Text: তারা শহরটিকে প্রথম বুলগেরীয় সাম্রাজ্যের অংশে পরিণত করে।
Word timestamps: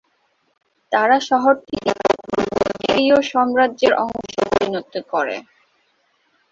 তারা 0.91 1.17
শহরটিকে 1.29 1.91
প্রথম 2.01 2.39
বুলগেরীয় 2.47 3.17
সাম্রাজ্যের 3.31 3.93
অংশে 4.03 4.41
পরিণত 4.51 4.93
করে। 5.11 5.35